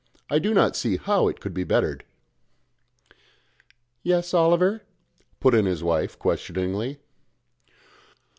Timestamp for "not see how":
0.51-1.27